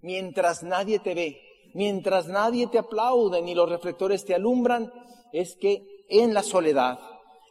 mientras 0.00 0.62
nadie 0.62 0.98
te 0.98 1.14
ve, 1.14 1.40
mientras 1.74 2.26
nadie 2.28 2.66
te 2.66 2.78
aplaude 2.78 3.42
ni 3.42 3.54
los 3.54 3.68
reflectores 3.68 4.24
te 4.24 4.34
alumbran, 4.34 4.92
es 5.32 5.56
que 5.56 5.82
en 6.08 6.34
la 6.34 6.42
soledad, 6.42 6.98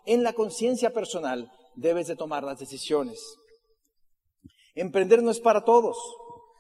en 0.06 0.24
la 0.24 0.34
conciencia 0.34 0.92
personal, 0.92 1.52
debes 1.76 2.08
de 2.08 2.16
tomar 2.16 2.44
las 2.44 2.60
decisiones. 2.60 3.38
Emprender 4.76 5.22
no 5.22 5.32
es 5.32 5.40
para 5.40 5.64
todos. 5.64 5.98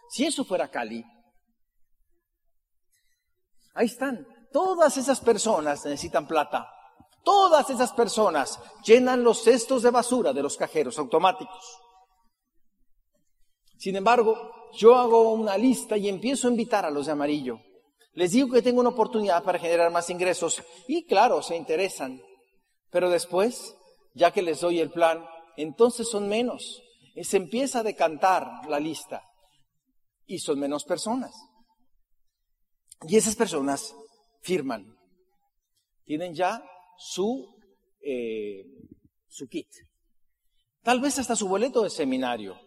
Si 0.09 0.25
eso 0.25 0.43
fuera 0.43 0.69
Cali, 0.69 1.03
Ahí 3.73 3.85
están. 3.87 4.27
Todas 4.51 4.97
esas 4.97 5.21
personas 5.21 5.85
necesitan 5.85 6.27
plata. 6.27 6.67
Todas 7.23 7.69
esas 7.69 7.93
personas 7.93 8.59
llenan 8.83 9.23
los 9.23 9.43
cestos 9.43 9.83
de 9.83 9.91
basura 9.91 10.33
de 10.33 10.41
los 10.41 10.57
cajeros 10.57 10.97
automáticos. 10.97 11.79
Sin 13.77 13.95
embargo, 13.95 14.69
yo 14.73 14.95
hago 14.95 15.31
una 15.31 15.57
lista 15.57 15.97
y 15.97 16.09
empiezo 16.09 16.47
a 16.47 16.51
invitar 16.51 16.85
a 16.85 16.91
los 16.91 17.05
de 17.05 17.11
amarillo. 17.13 17.59
Les 18.13 18.31
digo 18.31 18.51
que 18.51 18.61
tengo 18.61 18.81
una 18.81 18.89
oportunidad 18.89 19.43
para 19.43 19.59
generar 19.59 19.91
más 19.91 20.09
ingresos 20.09 20.61
y 20.87 21.05
claro, 21.05 21.41
se 21.41 21.55
interesan. 21.55 22.21
Pero 22.89 23.09
después, 23.09 23.75
ya 24.13 24.31
que 24.31 24.41
les 24.41 24.59
doy 24.59 24.79
el 24.79 24.91
plan, 24.91 25.25
entonces 25.55 26.09
son 26.09 26.27
menos. 26.27 26.81
Se 27.21 27.37
empieza 27.37 27.79
a 27.79 27.83
decantar 27.83 28.67
la 28.67 28.79
lista 28.79 29.23
y 30.25 30.39
son 30.39 30.59
menos 30.59 30.83
personas. 30.83 31.33
Y 33.07 33.17
esas 33.17 33.35
personas 33.35 33.95
firman. 34.41 34.97
Tienen 36.03 36.33
ya 36.33 36.63
su, 36.97 37.55
eh, 38.01 38.65
su 39.27 39.47
kit. 39.47 39.67
Tal 40.83 40.99
vez 40.99 41.19
hasta 41.19 41.35
su 41.35 41.47
boleto 41.47 41.83
de 41.83 41.89
seminario. 41.89 42.59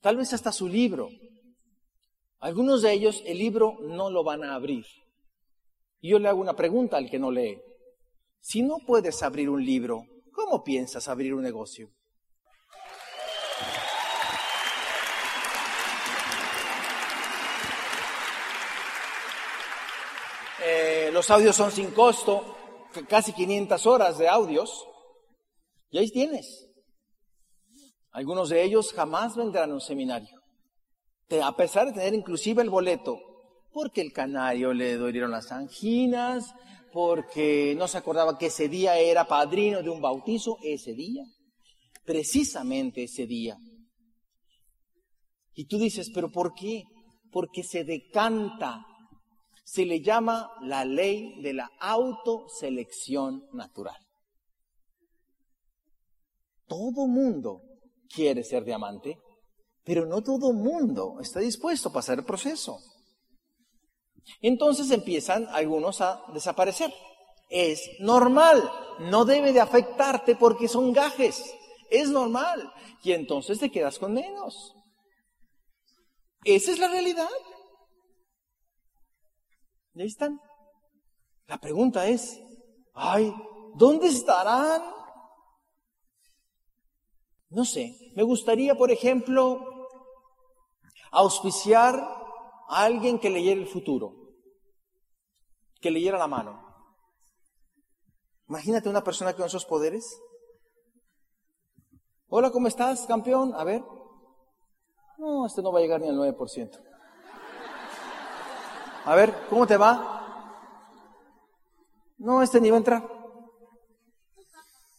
Tal 0.00 0.16
vez 0.16 0.32
hasta 0.32 0.52
su 0.52 0.68
libro. 0.68 1.08
Algunos 2.38 2.82
de 2.82 2.92
ellos 2.92 3.22
el 3.26 3.38
libro 3.38 3.78
no 3.80 4.10
lo 4.10 4.24
van 4.24 4.44
a 4.44 4.54
abrir. 4.54 4.84
Y 6.00 6.10
yo 6.10 6.18
le 6.18 6.28
hago 6.28 6.40
una 6.40 6.56
pregunta 6.56 6.96
al 6.96 7.08
que 7.08 7.18
no 7.18 7.30
lee. 7.30 7.60
Si 8.40 8.62
no 8.62 8.78
puedes 8.84 9.22
abrir 9.22 9.48
un 9.48 9.64
libro, 9.64 10.04
¿cómo 10.32 10.64
piensas 10.64 11.08
abrir 11.08 11.34
un 11.34 11.42
negocio? 11.42 11.90
Eh, 20.64 21.10
los 21.12 21.30
audios 21.30 21.56
son 21.56 21.72
sin 21.72 21.90
costo, 21.90 22.56
casi 23.08 23.32
500 23.32 23.86
horas 23.86 24.18
de 24.18 24.28
audios. 24.28 24.86
Y 25.90 25.98
ahí 25.98 26.10
tienes. 26.10 26.68
Algunos 28.12 28.50
de 28.50 28.62
ellos 28.62 28.92
jamás 28.92 29.36
vendrán 29.36 29.70
a 29.70 29.74
un 29.74 29.80
seminario. 29.80 30.40
A 31.42 31.56
pesar 31.56 31.86
de 31.86 31.92
tener 31.94 32.14
inclusive 32.14 32.62
el 32.62 32.70
boleto, 32.70 33.18
porque 33.72 34.02
el 34.02 34.12
canario 34.12 34.74
le 34.74 34.96
dolieron 34.96 35.30
las 35.30 35.50
anginas, 35.50 36.54
porque 36.92 37.74
no 37.76 37.88
se 37.88 37.98
acordaba 37.98 38.36
que 38.36 38.46
ese 38.46 38.68
día 38.68 38.98
era 38.98 39.26
padrino 39.26 39.82
de 39.82 39.88
un 39.88 40.02
bautizo, 40.02 40.58
ese 40.62 40.92
día, 40.92 41.24
precisamente 42.04 43.04
ese 43.04 43.26
día. 43.26 43.56
Y 45.54 45.66
tú 45.66 45.78
dices, 45.78 46.10
pero 46.14 46.30
¿por 46.30 46.54
qué? 46.54 46.84
Porque 47.30 47.62
se 47.62 47.84
decanta 47.84 48.84
se 49.62 49.84
le 49.86 50.00
llama 50.00 50.50
la 50.62 50.84
ley 50.84 51.40
de 51.42 51.52
la 51.52 51.70
autoselección 51.80 53.46
natural. 53.52 53.96
Todo 56.66 57.06
mundo 57.06 57.62
quiere 58.08 58.44
ser 58.44 58.64
diamante, 58.64 59.18
pero 59.84 60.06
no 60.06 60.22
todo 60.22 60.52
mundo 60.52 61.18
está 61.20 61.40
dispuesto 61.40 61.88
a 61.88 61.92
pasar 61.92 62.18
el 62.18 62.24
proceso. 62.24 62.78
Entonces 64.40 64.90
empiezan 64.90 65.46
algunos 65.50 66.00
a 66.00 66.22
desaparecer. 66.32 66.92
Es 67.48 67.82
normal, 68.00 68.62
no 69.10 69.24
debe 69.24 69.52
de 69.52 69.60
afectarte 69.60 70.36
porque 70.36 70.68
son 70.68 70.92
gajes, 70.92 71.44
es 71.90 72.08
normal. 72.08 72.72
Y 73.02 73.12
entonces 73.12 73.58
te 73.58 73.70
quedas 73.70 73.98
con 73.98 74.14
menos. 74.14 74.74
Esa 76.44 76.72
es 76.72 76.78
la 76.78 76.88
realidad. 76.88 77.28
Y 79.94 80.02
ahí 80.02 80.08
están. 80.08 80.40
La 81.46 81.58
pregunta 81.58 82.06
es, 82.06 82.40
ay, 82.94 83.34
¿dónde 83.74 84.08
estarán? 84.08 84.82
No 87.50 87.64
sé, 87.64 88.12
me 88.16 88.22
gustaría, 88.22 88.74
por 88.74 88.90
ejemplo, 88.90 89.60
auspiciar 91.10 91.94
a 91.96 92.84
alguien 92.84 93.18
que 93.18 93.28
leyera 93.28 93.60
el 93.60 93.66
futuro, 93.66 94.14
que 95.80 95.90
leyera 95.90 96.16
la 96.16 96.26
mano. 96.26 96.72
Imagínate 98.48 98.88
una 98.88 99.04
persona 99.04 99.34
con 99.34 99.44
esos 99.44 99.66
poderes. 99.66 100.18
Hola, 102.28 102.50
¿cómo 102.50 102.68
estás, 102.68 103.06
campeón? 103.06 103.54
A 103.54 103.64
ver. 103.64 103.82
No, 105.18 105.44
este 105.44 105.60
no 105.62 105.70
va 105.70 105.78
a 105.78 105.82
llegar 105.82 106.00
ni 106.00 106.08
al 106.08 106.16
9%. 106.16 106.91
A 109.04 109.14
ver, 109.16 109.46
¿cómo 109.48 109.66
te 109.66 109.76
va? 109.76 110.12
No, 112.18 112.40
este 112.40 112.60
ni 112.60 112.70
va 112.70 112.76
a 112.76 112.78
entrar. 112.78 113.08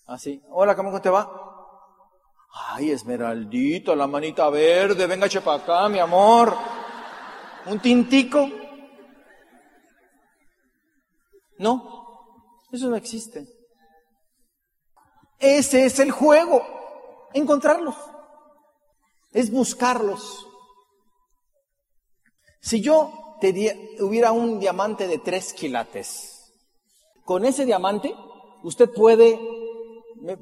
Así. 0.08 0.44
Hola, 0.50 0.76
¿cómo 0.76 1.00
te 1.02 1.10
va? 1.10 1.40
Ay, 2.54 2.92
Esmeraldito, 2.92 3.96
la 3.96 4.08
manita 4.08 4.50
verde, 4.50 5.08
venga 5.08 5.28
para 5.44 5.64
acá, 5.64 5.90
mi 5.90 6.00
amor. 6.00 6.56
Un 7.66 7.80
tintico. 7.80 8.50
No, 11.60 12.66
eso 12.72 12.90
no 12.90 12.98
existe. 12.98 13.48
Ese 15.40 15.86
es 15.86 16.00
el 16.00 16.12
juego, 16.12 16.62
encontrarlos. 17.34 17.96
Es 19.32 19.50
buscarlos. 19.50 20.46
Si 22.60 22.82
yo 22.82 23.23
hubiera 24.00 24.32
un 24.32 24.60
diamante 24.60 25.08
de 25.08 25.18
tres 25.18 25.54
quilates. 25.54 26.52
Con 27.26 27.46
ese 27.46 27.66
diamante, 27.66 28.14
usted 28.64 28.90
puede, 28.92 29.40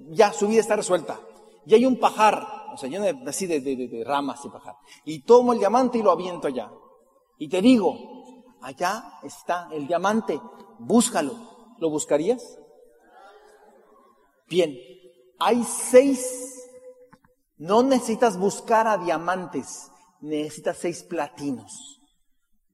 ya 0.09 0.33
su 0.33 0.47
vida 0.47 0.61
está 0.61 0.75
resuelta. 0.75 1.19
Y 1.65 1.75
hay 1.75 1.85
un 1.85 1.99
pajar, 1.99 2.45
o 2.73 2.77
sea, 2.77 2.89
lleno 2.89 3.05
de, 3.05 3.17
así 3.27 3.45
de, 3.45 4.03
ramas 4.05 4.43
y 4.45 4.49
pajar. 4.49 4.75
Y 5.05 5.23
tomo 5.23 5.53
el 5.53 5.59
diamante 5.59 5.97
y 5.97 6.01
lo 6.01 6.11
aviento 6.11 6.47
allá. 6.47 6.71
Y 7.37 7.49
te 7.49 7.61
digo, 7.61 7.97
allá 8.61 9.19
está 9.23 9.69
el 9.71 9.87
diamante, 9.87 10.39
búscalo. 10.79 11.51
¿Lo 11.79 11.89
buscarías? 11.89 12.59
Bien, 14.47 14.77
hay 15.39 15.63
seis, 15.63 16.69
no 17.57 17.81
necesitas 17.81 18.37
buscar 18.37 18.87
a 18.87 18.97
diamantes, 18.97 19.89
necesitas 20.19 20.77
seis 20.77 21.03
platinos. 21.03 22.00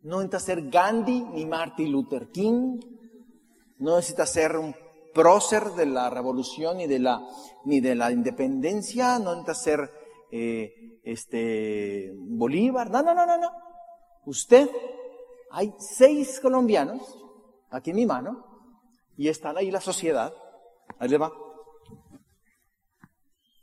No 0.07 0.19
necesitas 0.19 0.43
ser 0.43 0.69
Gandhi 0.69 1.19
ni 1.19 1.45
Martin 1.45 1.91
Luther 1.91 2.31
King. 2.31 2.79
No 3.79 3.97
necesitas 3.97 4.31
ser 4.31 4.55
un 4.55 4.73
prócer 5.13 5.71
de 5.71 5.85
la 5.85 6.09
revolución 6.09 6.77
ni 6.77 6.87
de 6.87 6.99
la, 6.99 7.27
ni 7.65 7.81
de 7.81 7.93
la 7.93 8.09
independencia. 8.09 9.19
No 9.19 9.31
necesitas 9.31 9.61
ser 9.61 9.91
eh, 10.31 11.01
este, 11.03 12.13
Bolívar. 12.15 12.89
No, 12.89 13.03
no, 13.03 13.13
no, 13.13 13.25
no, 13.25 13.37
no. 13.37 13.51
Usted, 14.25 14.69
hay 15.51 15.73
seis 15.77 16.39
colombianos 16.39 17.01
aquí 17.69 17.89
en 17.89 17.97
mi 17.97 18.05
mano 18.05 18.45
y 19.17 19.27
están 19.27 19.57
ahí 19.57 19.71
la 19.71 19.81
sociedad. 19.81 20.33
Ahí 20.99 21.09
le 21.09 21.17
va. 21.17 21.33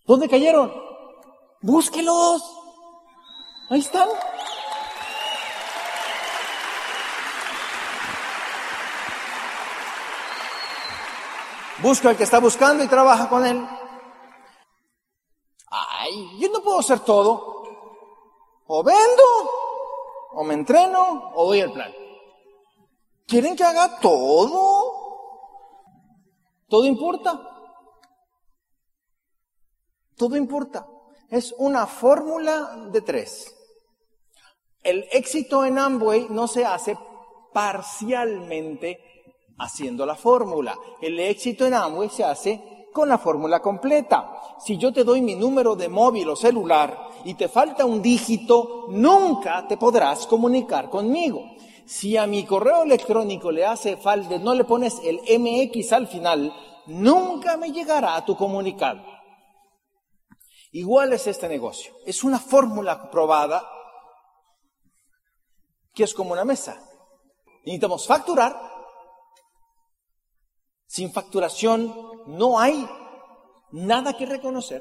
¿Dónde 0.06 0.28
cayeron? 0.28 0.70
Búsquelos. 1.62 2.42
Ahí 3.70 3.80
están. 3.80 4.10
Busca 11.84 12.08
al 12.08 12.16
que 12.16 12.24
está 12.24 12.38
buscando 12.38 12.82
y 12.82 12.88
trabaja 12.88 13.28
con 13.28 13.44
él. 13.44 13.62
Ay, 15.70 16.40
yo 16.40 16.48
no 16.48 16.62
puedo 16.62 16.78
hacer 16.78 17.00
todo. 17.00 17.62
O 18.66 18.82
vendo, 18.82 19.22
o 20.32 20.44
me 20.44 20.54
entreno, 20.54 21.32
o 21.34 21.44
doy 21.44 21.60
el 21.60 21.70
plan. 21.72 21.92
¿Quieren 23.26 23.54
que 23.54 23.64
haga 23.64 24.00
todo? 24.00 24.94
Todo 26.70 26.86
importa. 26.86 27.38
Todo 30.16 30.36
importa. 30.38 30.88
Es 31.28 31.54
una 31.58 31.86
fórmula 31.86 32.88
de 32.92 33.02
tres. 33.02 33.54
El 34.82 35.06
éxito 35.12 35.66
en 35.66 35.78
Amway 35.78 36.28
no 36.30 36.48
se 36.48 36.64
hace 36.64 36.96
parcialmente 37.52 39.13
haciendo 39.58 40.04
la 40.06 40.14
fórmula. 40.14 40.76
El 41.00 41.18
éxito 41.20 41.66
en 41.66 41.74
Amway 41.74 42.08
se 42.08 42.24
hace 42.24 42.88
con 42.92 43.08
la 43.08 43.18
fórmula 43.18 43.60
completa. 43.60 44.40
Si 44.58 44.78
yo 44.78 44.92
te 44.92 45.04
doy 45.04 45.20
mi 45.20 45.34
número 45.34 45.74
de 45.74 45.88
móvil 45.88 46.28
o 46.28 46.36
celular 46.36 47.10
y 47.24 47.34
te 47.34 47.48
falta 47.48 47.84
un 47.84 48.00
dígito, 48.00 48.86
nunca 48.90 49.66
te 49.66 49.76
podrás 49.76 50.26
comunicar 50.26 50.88
conmigo. 50.88 51.42
Si 51.86 52.16
a 52.16 52.26
mi 52.26 52.44
correo 52.44 52.84
electrónico 52.84 53.50
le 53.50 53.66
hace 53.66 53.96
falta, 53.96 54.38
no 54.38 54.54
le 54.54 54.64
pones 54.64 55.00
el 55.04 55.20
MX 55.38 55.92
al 55.92 56.06
final, 56.06 56.54
nunca 56.86 57.56
me 57.56 57.72
llegará 57.72 58.16
a 58.16 58.24
tu 58.24 58.36
comunicado. 58.36 59.02
Igual 60.72 61.12
es 61.12 61.26
este 61.26 61.48
negocio. 61.48 61.94
Es 62.06 62.24
una 62.24 62.38
fórmula 62.38 63.10
probada 63.10 63.68
que 65.92 66.04
es 66.04 66.14
como 66.14 66.32
una 66.32 66.44
mesa. 66.44 66.82
Necesitamos 67.64 68.06
facturar 68.06 68.73
sin 70.94 71.12
facturación 71.12 71.92
no 72.26 72.60
hay 72.60 72.88
nada 73.72 74.16
que 74.16 74.26
reconocer, 74.26 74.80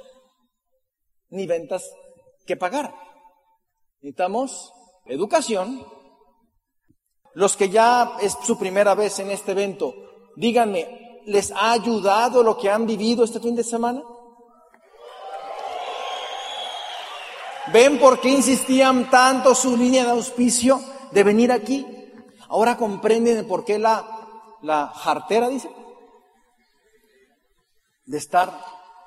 ni 1.32 1.48
ventas 1.48 1.90
que 2.46 2.56
pagar. 2.56 2.94
Necesitamos 4.00 4.72
educación. 5.08 5.84
Los 7.34 7.58
que 7.58 7.70
ya 7.70 8.18
es 8.22 8.38
su 8.44 8.60
primera 8.60 8.94
vez 8.94 9.18
en 9.18 9.32
este 9.32 9.54
evento, 9.54 9.96
díganme, 10.36 11.24
¿les 11.26 11.50
ha 11.50 11.72
ayudado 11.72 12.44
lo 12.44 12.60
que 12.60 12.70
han 12.70 12.86
vivido 12.86 13.24
este 13.24 13.40
fin 13.40 13.56
de 13.56 13.64
semana? 13.64 14.04
¿Ven 17.74 17.98
por 17.98 18.20
qué 18.22 18.30
insistían 18.30 19.10
tanto 19.10 19.56
su 19.56 19.76
línea 19.76 20.04
de 20.04 20.12
auspicio 20.12 20.80
de 21.10 21.24
venir 21.24 21.52
aquí? 21.52 21.88
Ahora 22.50 22.78
comprenden 22.78 23.48
por 23.48 23.66
qué 23.66 23.80
la, 23.80 24.06
la 24.62 24.90
jartera, 24.90 25.50
dice, 25.50 25.72
de 28.06 28.18
estar, 28.18 28.52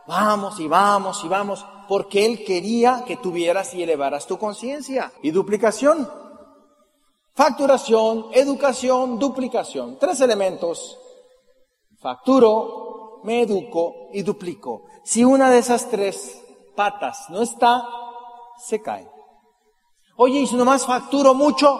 vamos 0.07 0.59
y 0.61 0.69
vamos 0.69 1.23
y 1.25 1.29
vamos, 1.29 1.65
porque 1.89 2.25
Él 2.25 2.45
quería 2.45 3.05
que 3.07 3.17
tuvieras 3.17 3.75
y 3.75 3.83
elevaras 3.83 4.27
tu 4.27 4.39
conciencia. 4.39 5.13
Y 5.23 5.31
duplicación, 5.31 6.11
facturación, 7.35 8.27
educación, 8.33 9.19
duplicación. 9.19 9.99
Tres 9.99 10.21
elementos. 10.21 10.99
Facturo, 11.99 13.21
me 13.25 13.43
educo 13.43 14.09
y 14.13 14.23
duplico. 14.23 14.85
Si 15.05 15.25
una 15.25 15.51
de 15.51 15.59
esas 15.59 15.89
tres 15.91 16.43
patas 16.75 17.29
no 17.31 17.43
está, 17.43 17.85
se 18.59 18.81
cae. 18.83 19.09
Oye, 20.17 20.41
y 20.41 20.47
si 20.47 20.57
nomás 20.57 20.87
facturo 20.87 21.35
mucho 21.35 21.79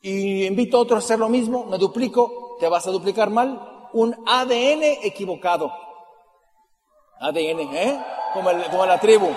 y 0.00 0.46
invito 0.46 0.76
a 0.76 0.80
otro 0.80 0.96
a 0.96 1.00
hacer 1.00 1.18
lo 1.18 1.28
mismo, 1.28 1.64
me 1.64 1.78
duplico, 1.78 2.56
te 2.60 2.68
vas 2.68 2.86
a 2.86 2.90
duplicar 2.90 3.30
mal. 3.30 3.77
Un 3.92 4.14
ADN 4.26 4.82
equivocado. 5.02 5.72
ADN, 7.20 7.60
¿eh? 7.74 8.04
Como, 8.32 8.50
como 8.70 8.86
la 8.86 8.98
tribu. 9.00 9.28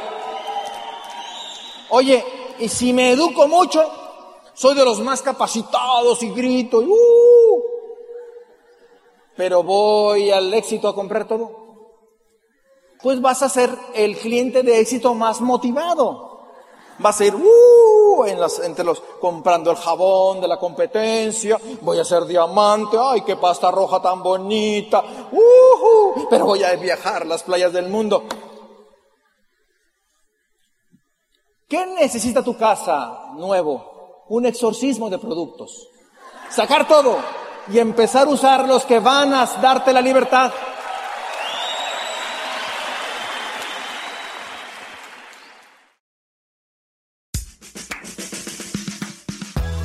Oye, 1.90 2.24
y 2.60 2.70
si 2.70 2.94
me 2.94 3.12
educo 3.12 3.48
mucho, 3.48 3.84
soy 4.54 4.76
de 4.76 4.86
los 4.86 5.00
más 5.00 5.22
capacitados 5.22 6.22
y 6.24 6.30
grito, 6.30 6.82
y, 6.82 6.86
uh, 6.86 7.64
pero 9.36 9.64
voy 9.64 10.32
al 10.32 10.54
éxito 10.54 10.88
a 10.88 10.96
comprar 10.96 11.28
todo. 11.28 11.60
Pues 13.02 13.20
vas 13.20 13.42
a 13.42 13.50
ser 13.50 13.72
el 13.96 14.16
cliente 14.18 14.62
de 14.62 14.80
éxito 14.80 15.16
más 15.16 15.42
motivado. 15.42 16.44
Vas 17.00 17.20
a 17.20 17.26
ir 17.26 17.36
uh, 17.36 17.42
en 18.26 18.40
las, 18.40 18.60
entre 18.60 18.86
los 18.86 19.02
comprando 19.20 19.72
el 19.72 19.78
jabón 19.78 20.42
de 20.42 20.48
la 20.48 20.58
competencia, 20.58 21.60
voy 21.82 22.00
a 22.00 22.06
ser 22.06 22.26
diamante, 22.26 22.98
ay, 23.00 23.22
qué 23.22 23.36
pasta 23.36 23.72
roja 23.72 24.02
tan 24.02 24.22
bonita, 24.22 25.04
pero 26.30 26.46
voy 26.46 26.64
a 26.64 26.76
viajar 26.76 27.26
las 27.26 27.44
playas 27.44 27.74
del 27.74 27.90
mundo. 27.90 28.24
¿Qué 31.68 31.86
necesita 31.86 32.44
tu 32.44 32.58
casa 32.58 33.32
nuevo? 33.36 34.26
Un 34.28 34.46
exorcismo 34.46 35.10
de 35.10 35.18
productos. 35.18 35.88
Sacar 36.50 36.86
todo 36.86 37.18
y 37.70 37.80
empezar 37.80 38.28
a 38.28 38.30
usar 38.30 38.68
los 38.68 38.86
que 38.86 39.00
van 39.00 39.34
a 39.34 39.46
darte 39.46 39.94
la 39.94 40.02
libertad. 40.02 40.52